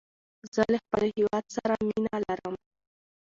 زه 0.53 0.61
له 0.73 0.77
خپل 0.83 1.01
هيواد 1.15 1.45
سره 1.55 1.75
مینه 1.87 2.17
لرم. 2.27 2.55